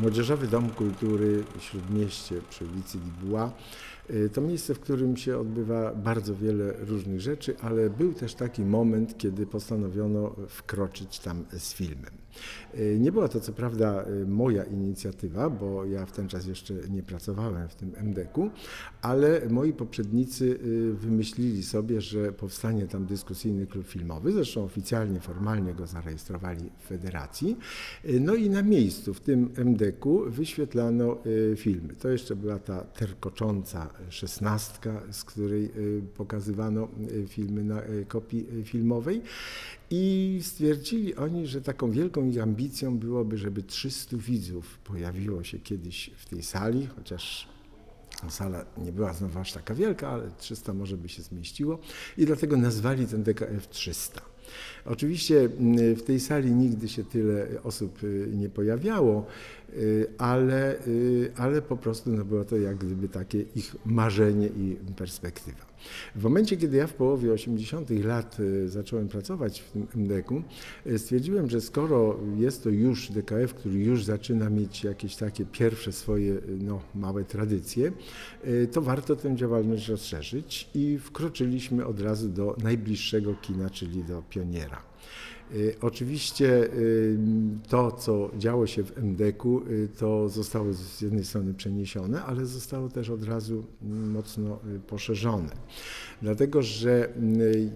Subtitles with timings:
[0.00, 3.52] Młodzieżowy Dom Kultury w Śródmieście przy ulicy Dibuła
[4.10, 8.62] y, to miejsce, w którym się odbywa bardzo wiele różnych rzeczy, ale był też taki
[8.62, 12.21] moment, kiedy postanowiono wkroczyć tam z filmem.
[12.78, 16.74] Y, nie była to co prawda y, moja inicjatywa, bo ja w ten czas jeszcze
[16.90, 18.50] nie pracowałem w tym MDK-u,
[19.02, 20.58] ale moi poprzednicy
[20.94, 27.56] wymyślili sobie, że powstanie tam dyskusyjny klub filmowy, zresztą oficjalnie, formalnie go zarejestrowali w federacji.
[28.20, 31.16] No i na miejscu w tym MDK-u wyświetlano
[31.56, 31.94] filmy.
[31.94, 38.46] To jeszcze była ta terkocząca szesnastka, z której y, pokazywano y, filmy na y, kopii
[38.64, 39.22] filmowej.
[39.94, 46.10] I stwierdzili oni, że taką wielką ich ambicją byłoby, żeby 300 widzów pojawiło się kiedyś
[46.16, 47.48] w tej sali, chociaż
[48.28, 51.78] sala nie była znowu aż taka wielka, ale 300 może by się zmieściło
[52.18, 54.20] i dlatego nazwali ten DKF 300.
[54.84, 55.48] Oczywiście
[55.96, 57.98] w tej sali nigdy się tyle osób
[58.32, 59.26] nie pojawiało,
[59.76, 64.76] Y, ale, y, ale po prostu no było to jak gdyby takie ich marzenie i
[64.96, 65.71] perspektywa.
[66.14, 67.90] W momencie, kiedy ja w połowie 80.
[67.90, 70.42] lat y, zacząłem pracować w tym MDK-u,
[70.98, 76.34] stwierdziłem, że skoro jest to już DKF, który już zaczyna mieć jakieś takie pierwsze swoje
[76.60, 77.92] no, małe tradycje,
[78.72, 84.82] to warto tę działalność rozszerzyć i wkroczyliśmy od razu do najbliższego kina, czyli do Pioniera.
[85.54, 87.18] Y, oczywiście y,
[87.68, 92.88] to, co działo się w MDK-u, y, to zostało z jednej strony przeniesione, ale zostało
[92.88, 93.64] też od razu
[94.12, 95.50] mocno poszerzone.
[96.22, 97.12] Dlatego, że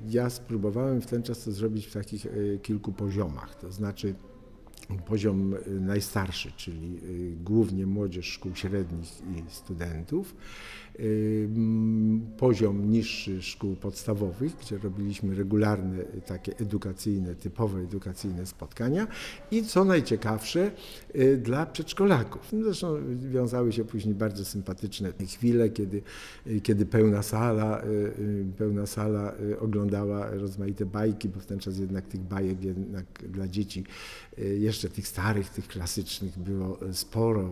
[0.09, 2.27] ja spróbowałem w ten czas to zrobić w takich
[2.63, 4.15] kilku poziomach, to znaczy
[5.07, 7.01] poziom najstarszy, czyli
[7.45, 10.35] głównie młodzież szkół średnich i studentów,
[12.37, 19.07] poziom niższy szkół podstawowych, gdzie robiliśmy regularne takie edukacyjne, typowe edukacyjne spotkania
[19.51, 20.71] i co najciekawsze
[21.17, 22.53] y, dla przedszkolaków.
[22.53, 22.97] No, zresztą
[23.31, 26.03] wiązały się później bardzo sympatyczne chwile, kiedy,
[26.47, 32.07] y, kiedy pełna sala, y, pełna sala oglądała rozmaite bajki, bo w ten czas jednak
[32.07, 33.85] tych bajek jednak dla dzieci,
[34.59, 37.51] jeszcze tych starych, tych klasycznych było sporo,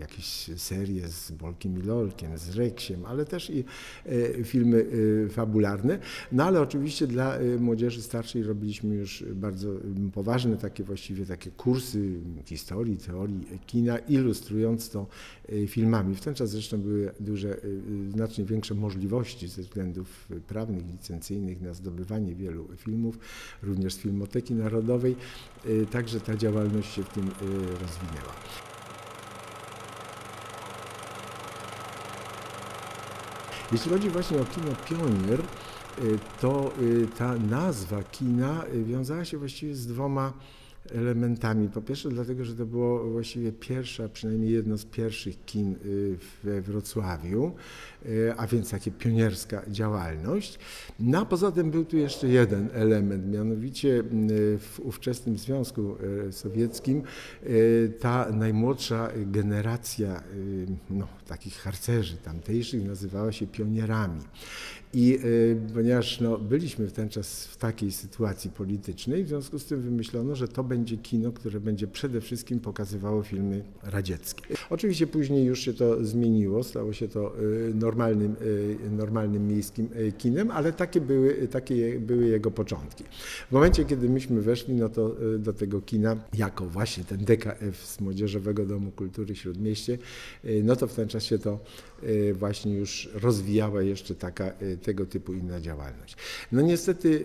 [0.00, 3.64] jakieś serie z Bolkiem i Lolkiem, z Rek, ale też i
[4.06, 4.86] e, filmy
[5.26, 5.98] e, fabularne.
[6.32, 9.68] No ale oczywiście dla e, młodzieży starszej robiliśmy już bardzo
[10.12, 15.06] poważne takie właściwie takie kursy historii, teorii kina, ilustrując to
[15.66, 16.14] filmami.
[16.14, 17.56] W ten czas zresztą były duże,
[18.10, 23.18] znacznie większe możliwości ze względów prawnych, licencyjnych na zdobywanie wielu filmów,
[23.62, 25.16] również z Filmoteki Narodowej.
[25.90, 27.30] Także ta działalność się w tym
[27.80, 28.32] rozwinęła.
[33.72, 39.38] Jeśli chodzi właśnie o kino Pionier, y, to y, ta nazwa kina y, wiązała się
[39.38, 40.32] właściwie z dwoma
[40.92, 41.68] elementami.
[41.68, 45.74] Po pierwsze dlatego, że to było właściwie pierwsza, przynajmniej jedno z pierwszych kin
[46.44, 47.52] we Wrocławiu,
[48.36, 50.58] a więc takie pionierska działalność.
[51.00, 54.02] No a poza tym był tu jeszcze jeden element, mianowicie
[54.58, 55.96] w ówczesnym Związku
[56.30, 57.02] Sowieckim
[58.00, 60.22] ta najmłodsza generacja
[60.90, 64.20] no, takich harcerzy tamtejszych nazywała się pionierami.
[64.94, 69.64] I y, ponieważ no, byliśmy w ten czas w takiej sytuacji politycznej, w związku z
[69.64, 74.42] tym wymyślono, że to będzie kino, które będzie przede wszystkim pokazywało filmy radzieckie.
[74.70, 80.50] Oczywiście później już się to zmieniło, stało się to y, normalnym, y, normalnym miejskim kinem,
[80.50, 83.04] ale takie były, takie były jego początki.
[83.48, 88.00] W momencie, kiedy myśmy weszli no to, do tego kina, jako właśnie ten DKF z
[88.00, 89.98] Młodzieżowego Domu Kultury Śródmieście,
[90.64, 91.58] no to w ten czas się to
[92.34, 94.52] właśnie już rozwijała jeszcze taka
[94.82, 96.16] tego typu inna działalność.
[96.52, 97.24] No niestety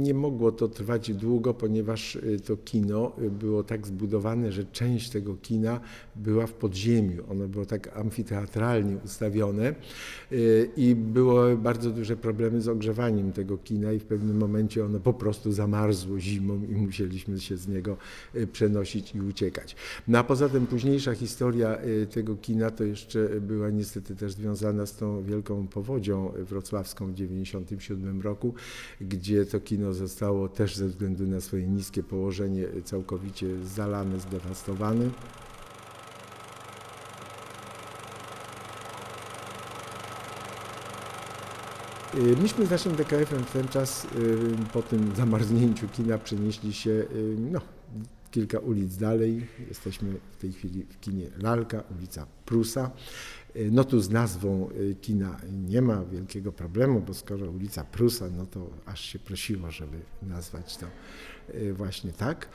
[0.00, 5.10] nie mogło to trwać długo, ponieważ y, to kino y, było tak zbudowane, że część
[5.10, 5.80] tego kina
[6.16, 7.22] była w podziemiu.
[7.30, 9.74] Ono było tak amfiteatralnie ustawione
[10.32, 15.00] y, i było bardzo duże problemy z ogrzewaniem tego kina i w pewnym momencie ono
[15.00, 17.96] po prostu zamarzło zimą i musieliśmy się z niego
[18.52, 19.76] przenosić i uciekać.
[20.08, 21.78] No a poza tym późniejsza historia
[22.10, 28.20] tego kina to jeszcze była niestety też związana z tą wielką powodzią wrocławską w 1997
[28.20, 28.54] roku,
[29.00, 35.10] gdzie to kino zostało też ze względu na swoje niskie położenie całkowicie zalane, zdewastowane.
[42.14, 44.08] Y, myśmy z naszym DKF-em w ten czas y,
[44.72, 47.60] po tym zamarznięciu kina przenieśli się y, no,
[48.30, 49.46] kilka ulic dalej.
[49.68, 52.90] Jesteśmy w tej chwili w kinie Lalka, ulica Prusa.
[53.70, 55.36] No tu z nazwą y, kina
[55.68, 60.76] nie ma wielkiego problemu, bo skoro ulica Prusa, no to aż się prosiło, żeby nazwać
[60.76, 60.86] to
[61.54, 62.48] y, właśnie tak.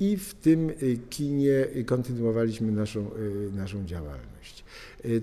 [0.00, 0.70] I w tym
[1.10, 3.10] kinie kontynuowaliśmy naszą,
[3.56, 4.64] naszą działalność.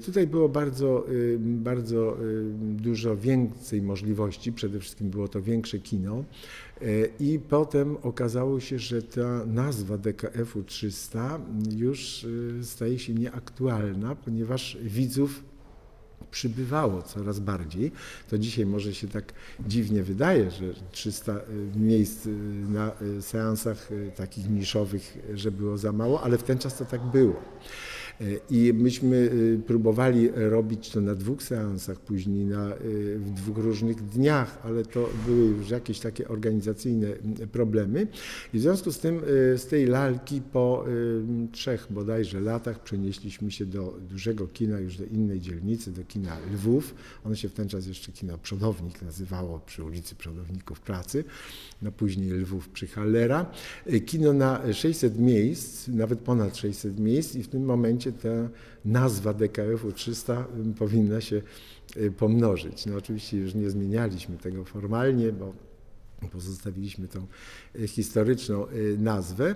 [0.05, 1.07] Tutaj było bardzo,
[1.39, 2.17] bardzo
[2.59, 6.23] dużo więcej możliwości, przede wszystkim było to większe kino
[7.19, 11.39] i potem okazało się, że ta nazwa DKF-u 300
[11.77, 12.27] już
[12.61, 15.43] staje się nieaktualna, ponieważ widzów
[16.35, 17.91] przybywało coraz bardziej.
[18.29, 19.33] To dzisiaj może się tak
[19.67, 21.35] dziwnie wydaje, że 300
[21.75, 22.27] miejsc
[22.69, 22.91] na
[23.21, 27.41] seansach takich niszowych, że było za mało, ale w ten czas to tak było.
[28.49, 34.05] I myśmy y, próbowali robić to na dwóch seansach, później na, y, w dwóch różnych
[34.05, 37.07] dniach, ale to były już jakieś takie organizacyjne
[37.51, 38.07] problemy.
[38.53, 39.21] I w związku z tym
[39.57, 40.85] z tej lalki po
[41.51, 46.95] trzech bodajże latach przenieśliśmy się do dużego kina, już do innej dzielnicy, do kina Lwów.
[47.25, 51.23] Ono się w ten czas jeszcze kino Przodownik nazywało przy ulicy Przodowników Pracy,
[51.81, 53.51] no później Lwów przy Hallera.
[54.05, 58.29] Kino na 600 miejsc, nawet ponad 600 miejsc i w tym momencie ta
[58.85, 60.45] nazwa DKF-u 300
[60.79, 61.41] powinna się
[61.97, 62.85] y, pomnożyć.
[62.85, 65.53] No oczywiście już nie zmienialiśmy tego formalnie, bo
[66.31, 67.27] pozostawiliśmy tą
[67.75, 69.55] y, historyczną y, nazwę.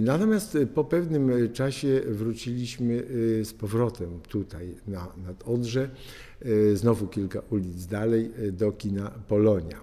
[0.00, 3.06] Natomiast po pewnym czasie wróciliśmy
[3.42, 5.90] z powrotem tutaj na, nad Odrze,
[6.74, 9.80] znowu kilka ulic dalej, do kina Polonia.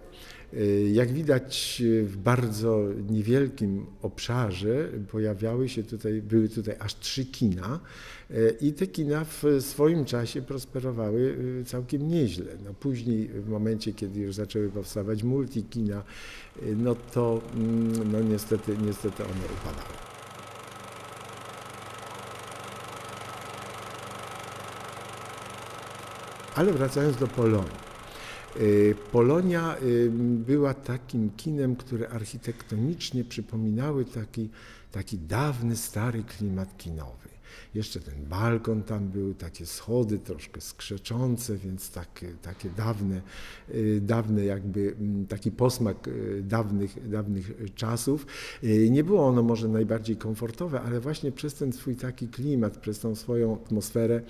[0.91, 7.79] Jak widać w bardzo niewielkim obszarze pojawiały się tutaj, były tutaj aż trzy kina
[8.61, 12.51] i te kina w swoim czasie prosperowały całkiem nieźle.
[12.65, 16.03] No później w momencie, kiedy już zaczęły powstawać multikina,
[16.77, 19.97] no to mm, no niestety, niestety one upadały.
[26.55, 27.86] Ale wracając do Polonii.
[28.61, 30.09] Y, Polonia y,
[30.47, 34.49] była takim kinem, które architektonicznie przypominały taki,
[34.91, 37.27] taki dawny, stary klimat kinowy.
[37.75, 43.21] Jeszcze ten balkon tam był, takie schody troszkę skrzeczące, więc takie, takie dawne,
[43.69, 46.09] y, dawne jakby mm, taki posmak
[46.41, 48.25] dawnych, dawnych czasów.
[48.89, 53.15] Nie było ono może najbardziej komfortowe, ale właśnie przez ten swój taki klimat, przez tą
[53.15, 54.21] swoją atmosferę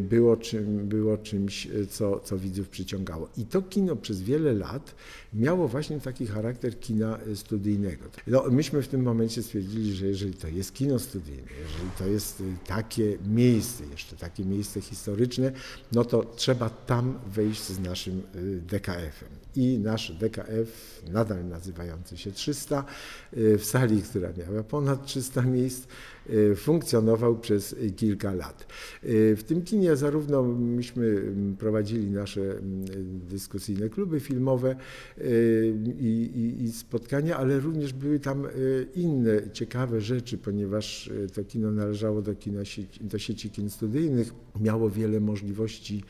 [0.00, 3.28] było, czym, było czymś, y, co, co widzów przyciągało.
[3.36, 4.94] I to kino przez wiele lat
[5.34, 8.04] miało właśnie taki charakter kina y, studyjnego.
[8.26, 12.42] No, myśmy w tym momencie stwierdzili, że jeżeli to jest kino studyjne, jeżeli to jest
[12.66, 15.52] takie miejsce, jeszcze takie miejsce historyczne,
[15.92, 18.22] no to trzeba tam wejść z naszym
[18.66, 19.28] DKF-em.
[19.56, 22.84] I nasz DKF, nadal nazywający się 300,
[23.32, 25.86] w sali, która miała ponad 300 miejsc,
[26.30, 28.66] Y, funkcjonował przez kilka lat.
[29.04, 32.84] Y, w tym kinie zarówno myśmy mm, prowadzili nasze mm,
[33.28, 34.76] dyskusyjne kluby filmowe
[35.18, 38.46] y, i, i, i spotkania, ale również były tam
[38.94, 42.60] inne ciekawe rzeczy, ponieważ to kino należało do, kina
[43.00, 46.04] do sieci kin studyjnych, miało wiele możliwości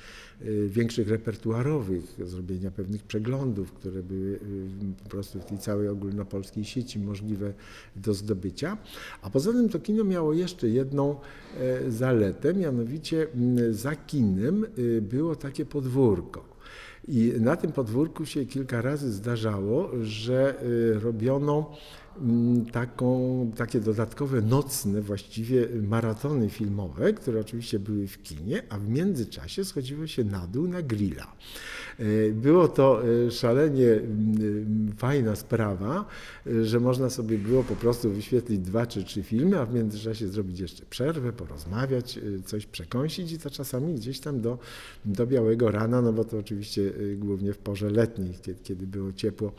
[0.67, 4.39] większych repertuarowych, zrobienia pewnych przeglądów, które były
[5.05, 7.53] po prostu w tej całej ogólnopolskiej sieci możliwe
[7.97, 8.79] do zdobycia.
[9.23, 11.17] A poza tym to kino miało jeszcze jedną
[11.61, 13.27] e, zaletę, mianowicie
[13.71, 16.53] za kinem y, było takie podwórko.
[17.08, 21.70] I na tym podwórku się kilka razy zdarzało, że y, robiono
[22.20, 28.88] Mm, taką, takie dodatkowe nocne właściwie maratony filmowe, które oczywiście były w kinie, a w
[28.88, 31.34] międzyczasie schodziło się na dół na grilla.
[31.98, 36.05] E, było to e, szalenie mm, fajna sprawa,
[36.62, 40.60] że można sobie było po prostu wyświetlić dwa czy trzy filmy, a w międzyczasie zrobić
[40.60, 44.58] jeszcze przerwę, porozmawiać, coś przekąsić i to czasami gdzieś tam do,
[45.05, 49.53] do białego rana, no bo to oczywiście głównie w porze letniej, kiedy, było ciepło,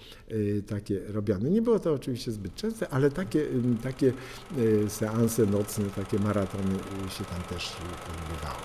[0.67, 1.49] takie robione.
[1.49, 3.47] Nie było to oczywiście zbyt częste, ale takie,
[3.83, 4.13] takie
[4.85, 6.73] e, seanse nocne, takie maratony
[7.09, 8.63] się tam też odbywały.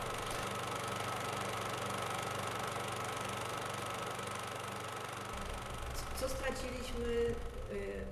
[6.21, 7.35] Co straciliśmy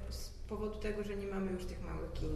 [0.09, 2.29] e, z powodu tego, że nie mamy już tych małych kin?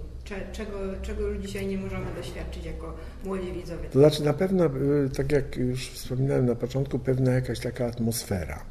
[0.52, 2.94] Czego, czego już dzisiaj nie możemy doświadczyć jako
[3.24, 3.88] młodzi widzowie?
[3.88, 4.70] To znaczy na pewno,
[5.16, 8.64] tak jak już wspominałem na początku, pewna jakaś taka atmosfera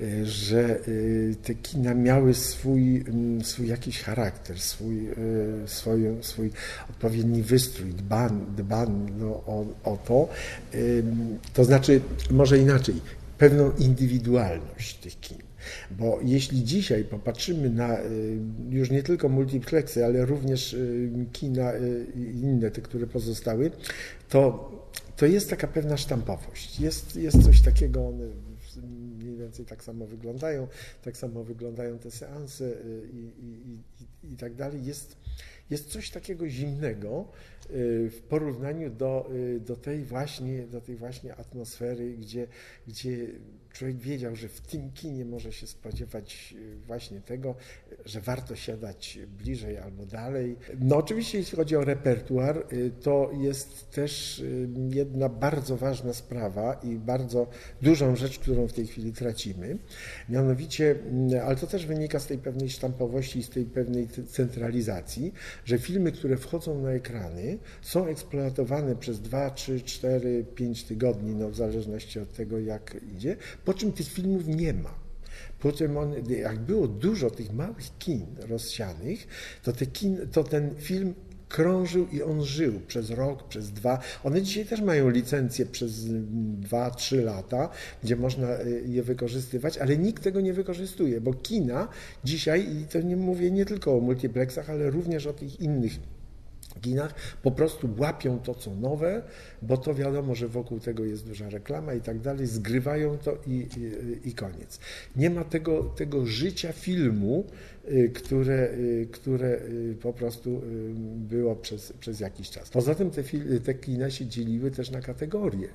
[0.00, 5.14] Y, że y, te kina miały swój, mm, swój jakiś charakter, swój, y,
[5.66, 6.50] swój, swój
[6.90, 10.28] odpowiedni wystrój, dban, dban no, o, o to.
[11.54, 12.94] To znaczy, może inaczej,
[13.38, 15.43] pewną indywidualność tych kin.
[15.90, 17.98] Bo jeśli dzisiaj popatrzymy na
[18.70, 20.76] już nie tylko multiplexy, ale również
[21.32, 21.72] kina
[22.42, 23.70] inne, te, które pozostały,
[24.28, 24.74] to
[25.16, 26.80] to jest taka pewna sztampowość.
[26.80, 28.26] Jest, jest coś takiego, one
[29.18, 30.68] mniej więcej tak samo wyglądają,
[31.02, 32.72] tak samo wyglądają te seanse
[33.12, 33.78] i, i,
[34.28, 34.84] i, i tak dalej.
[34.84, 35.16] Jest,
[35.70, 37.28] jest coś takiego zimnego,
[37.70, 42.46] Y, w porównaniu do, y, do, tej, właśnie, do tej właśnie atmosfery, gdzie,
[42.88, 43.26] gdzie
[43.74, 47.54] człowiek wiedział, że w tym kinie może się spodziewać y, właśnie tego,
[48.04, 50.56] że warto siadać bliżej albo dalej.
[50.80, 52.66] No oczywiście jeśli chodzi o repertuar,
[53.02, 54.42] to jest też
[54.90, 57.46] jedna bardzo ważna sprawa i bardzo
[57.82, 59.78] dużą rzecz, którą w tej chwili tracimy.
[60.28, 65.32] Mianowicie, mm, ale to też wynika z tej pewnej sztampowości i z tej pewnej centralizacji,
[65.64, 71.50] że filmy, które wchodzą na ekrany, są eksploatowane przez 2, 3, 4, 5 tygodni, no
[71.50, 74.94] w zależności od tego, jak idzie, po czym tych filmów nie ma.
[75.60, 79.26] Potem on, jak było dużo tych małych kin rozsianych,
[79.62, 81.14] to, te kin, to ten film
[81.48, 83.98] krążył i on żył przez rok, przez dwa.
[84.24, 86.04] One dzisiaj też mają licencję przez
[86.60, 87.68] dwa, trzy lata,
[88.02, 91.88] gdzie można y, je wykorzystywać, ale nikt tego nie wykorzystuje, bo kina
[92.24, 95.92] dzisiaj, i to nie mówię nie tylko o multiplexach, ale również o tych innych
[96.80, 99.22] kinach, po prostu łapią to, co nowe,
[99.62, 103.50] bo to wiadomo, że wokół tego jest duża reklama i tak dalej, zgrywają to i,
[103.50, 104.80] i, i koniec.
[105.16, 107.44] Nie ma tego, tego życia filmu,
[107.88, 110.62] y, które, y, które y, po prostu
[111.16, 112.70] było przez, przez jakiś czas.
[112.70, 113.22] Poza tym te,
[113.64, 115.68] te kina się dzieliły też na kategorie.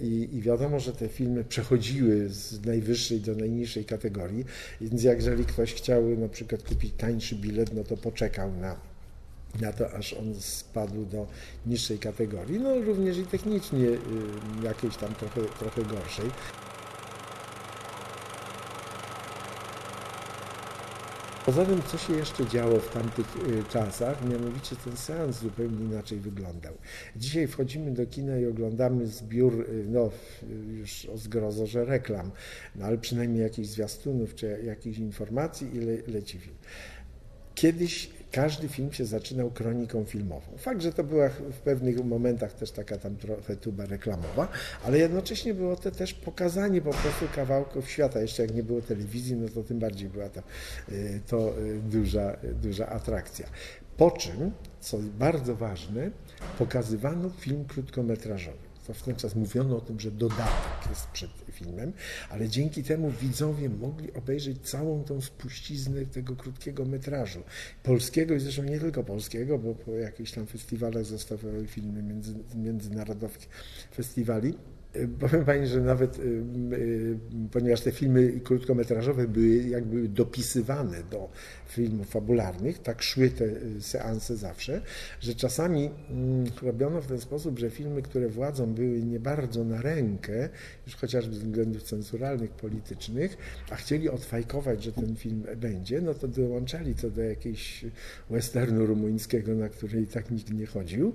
[0.00, 4.44] I, I, wiadomo, że te filmy przechodziły z najwyższej do najniższej kategorii,
[4.80, 8.93] więc jeżeli ktoś chciał na przykład kupić tańszy bilet, no to poczekał na
[9.60, 11.26] na to, aż on spadł do
[11.66, 13.98] niższej kategorii, no również i technicznie y,
[14.62, 16.30] jakiejś tam trochę, trochę gorszej.
[21.46, 26.18] Poza tym, co się jeszcze działo w tamtych y, czasach, mianowicie ten seans zupełnie inaczej
[26.18, 26.74] wyglądał.
[27.16, 30.10] Dzisiaj wchodzimy do kina i oglądamy zbiór, y, no
[30.78, 32.30] już o zgrozo, że reklam,
[32.76, 36.56] no ale przynajmniej jakichś zwiastunów czy jakichś informacji i le, leci film.
[37.54, 40.46] Kiedyś każdy film się zaczynał kroniką filmową.
[40.58, 44.48] Fakt, że to była w pewnych momentach też taka tam trochę tuba reklamowa,
[44.84, 48.20] ale jednocześnie było to też pokazanie po prostu kawałków świata.
[48.20, 50.42] Jeszcze jak nie było telewizji, no to tym bardziej była to,
[50.92, 53.46] y, to y, duża, duża atrakcja.
[53.96, 56.10] Po czym, co bardzo ważne,
[56.58, 58.63] pokazywano film krótkometrażowy
[59.04, 61.92] ten czas mówiono o tym, że dodatek jest przed filmem,
[62.30, 67.42] ale dzięki temu widzowie mogli obejrzeć całą tą spuściznę tego krótkiego metrażu.
[67.82, 73.48] Polskiego i zresztą nie tylko polskiego, bo po jakichś tam festiwalach zostawały filmy między, międzynarodowych
[73.94, 74.54] festiwali.
[75.20, 77.18] Powiem Pani, że nawet y, y,
[77.52, 81.28] ponieważ te filmy krótkometrażowe były jakby dopisywane do
[81.66, 84.80] filmów fabularnych, tak szły te y, seanse zawsze,
[85.20, 89.82] że czasami mm, robiono w ten sposób, że filmy, które władzą były nie bardzo na
[89.82, 90.48] rękę,
[90.86, 93.36] już chociażby ze względów cenzuralnych, politycznych,
[93.70, 97.84] a chcieli odfajkować, że ten film będzie, no to dołączali to do jakiegoś
[98.30, 101.14] westernu rumuńskiego, na który i tak nikt nie chodził,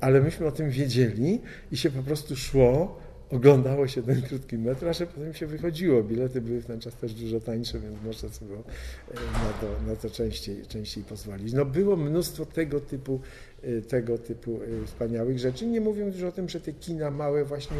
[0.00, 1.40] ale myśmy o tym wiedzieli
[1.72, 2.91] i się po prostu szło
[3.32, 6.02] oglądało się ten krótki metraż, a potem się wychodziło.
[6.02, 8.64] Bilety były w ten czas też dużo tańsze, więc można sobie było
[9.10, 11.52] e, na to, na to częściej, częściej pozwolić.
[11.52, 13.20] No było mnóstwo tego typu,
[13.62, 15.66] e, tego typu e, wspaniałych rzeczy.
[15.66, 17.76] Nie mówiąc już o tym, że te kina małe właśnie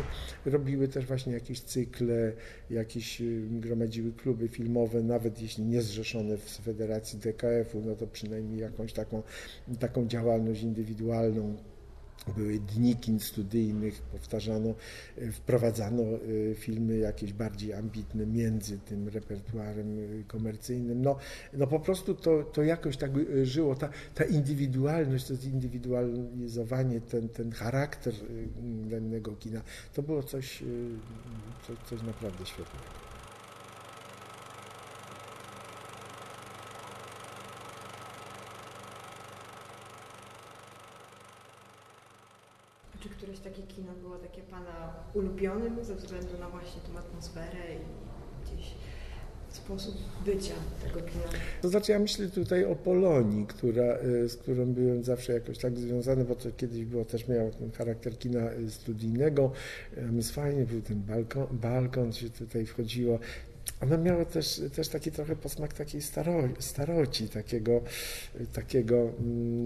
[0.47, 2.33] robiły też właśnie jakieś cykle,
[2.71, 8.93] jakieś gromadziły kluby filmowe, nawet jeśli nie zrzeszone w Federacji DKF-u, no to przynajmniej jakąś
[8.93, 9.23] taką,
[9.81, 11.57] taką działalność indywidualną
[12.31, 14.75] były dni kin studyjnych, powtarzano,
[15.19, 21.03] e, wprowadzano e, filmy jakieś bardziej ambitne między tym repertuarem e, komercyjnym.
[21.03, 21.17] No,
[21.53, 23.11] no po prostu to, to jakoś tak
[23.43, 23.75] żyło.
[23.75, 28.15] Ta, ta indywidualność, to zindywidualizowanie, ten, ten charakter
[28.91, 29.61] danego kina,
[29.95, 30.63] to było coś,
[31.67, 33.03] coś, coś naprawdę świetnego.
[43.03, 47.79] Czy któreś takie kino było takie Pana ulubionym ze względu na właśnie tą atmosferę i
[48.47, 48.75] gdzieś
[49.49, 51.25] sposób bycia tego kina?
[51.63, 55.79] To znaczy ja myślę tutaj o Polonii, która, y, z którą byłem zawsze jakoś tak
[55.79, 59.53] związany, bo to kiedyś było też miało ten charakter kina y, studyjnego,
[59.97, 63.19] więc fajnie był ten balkon, balkon się tutaj wchodziło
[63.83, 67.83] ono miało też, też taki trochę posmak takiej staro, staroci, takiego,
[68.53, 69.13] takiego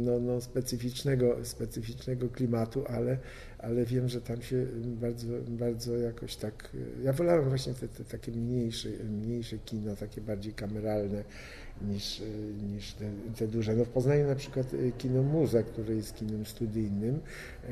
[0.05, 3.19] no, no, specyficznego, specyficznego klimatu, ale,
[3.59, 6.71] ale wiem, że tam się bardzo, bardzo jakoś tak.
[7.03, 11.25] Ja wolałem właśnie te, te takie mniejsze, mniejsze kino, takie bardziej kameralne
[11.83, 12.23] niż,
[12.73, 13.05] niż te,
[13.39, 13.77] te, duże.
[13.77, 14.67] No w Poznaniu na przykład
[14.99, 17.21] kino Muza, które jest kinem studyjnym,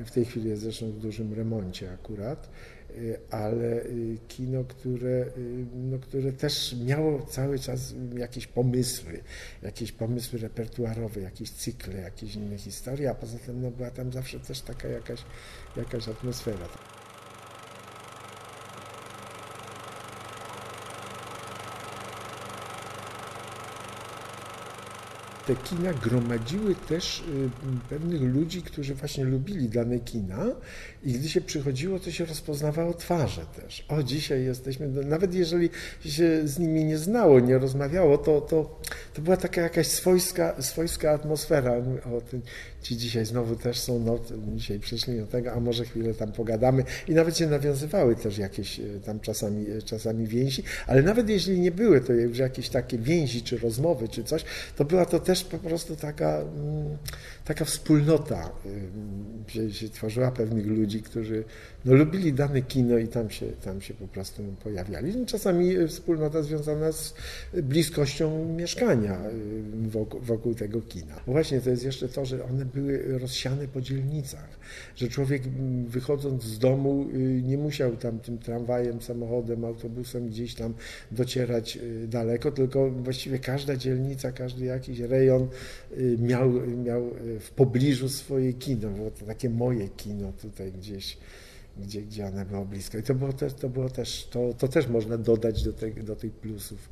[0.04, 2.50] w tej chwili jest zresztą w dużym remoncie akurat
[3.31, 9.21] ale y, kino, które, y, no, które też miało cały czas jakieś pomysły,
[9.63, 14.41] jakieś pomysły repertuarowe, jakieś cykle, jakieś inne historie, a poza tym no, była tam zawsze
[14.41, 15.21] też taka jakaś,
[15.77, 16.69] jakaś atmosfera.
[25.47, 27.23] Te kina gromadziły też y,
[27.91, 30.47] pewnych ludzi, którzy właśnie lubili dane kina
[31.05, 33.85] i gdy się przychodziło, to się rozpoznawało twarze też.
[33.89, 35.71] O, dzisiaj jesteśmy, no, nawet jeżeli
[36.05, 38.81] się z nimi nie znało, nie rozmawiało, to, to,
[39.14, 41.73] to była taka jakaś swojska, swojska atmosfera.
[42.04, 42.23] O,
[42.83, 44.18] ci dzisiaj znowu też są, no,
[44.56, 48.78] dzisiaj przyszli do tego, a może chwilę tam pogadamy i nawet się nawiązywały też jakieś
[48.78, 52.99] y, tam czasami, y, czasami więzi, ale nawet jeśli nie były to już jakieś takie
[52.99, 54.44] więzi, czy rozmowy, czy coś,
[54.76, 56.97] to była to też po prostu taka, mm,
[57.44, 58.50] taka wspólnota
[59.47, 61.44] się, się tworzyła pewnych ludzi, którzy
[61.85, 65.16] no, lubili dane kino i tam się, tam się po prostu pojawiali.
[65.16, 67.14] No, czasami wspólnota związana z
[67.52, 71.14] bliskością mieszkania y, wokół, wokół tego kina.
[71.26, 74.58] Bo właśnie to jest jeszcze to, że one były rozsiane po dzielnicach,
[74.96, 75.42] że człowiek
[75.87, 80.75] wychodząc z domu y, nie musiał tam tym tramwajem, samochodem, autobusem gdzieś tam
[81.11, 85.49] docierać y, daleko, tylko właściwie każda dzielnica, każdy jakiś rejon
[86.18, 86.52] miał,
[86.84, 91.18] miał w pobliżu swoje kino, było to takie moje kino tutaj gdzieś
[91.78, 92.99] gdzie, gdzie one było blisko.
[92.99, 96.16] I to było też, to, było też, to, to też można dodać do, te, do
[96.16, 96.88] tych plusów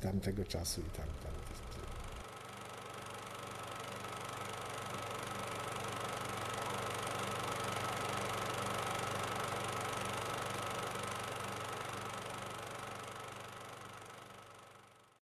[0.00, 1.37] tamtego czasu i tak dalej.